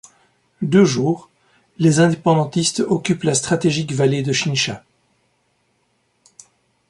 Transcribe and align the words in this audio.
Deux 0.63 0.83
jours, 0.83 1.29
les 1.77 1.99
indépendantistes 1.99 2.79
occupent 2.79 3.21
la 3.21 3.35
stratégique 3.35 3.91
vallée 3.93 4.23
de 4.23 4.33
Chincha. 4.33 4.83